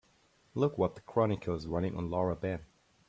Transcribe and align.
Look 0.55 0.79
what 0.79 0.95
the 0.95 1.01
Chronicle 1.01 1.53
is 1.53 1.67
running 1.67 1.95
on 1.95 2.09
Laura 2.09 2.35
Ben. 2.35 2.65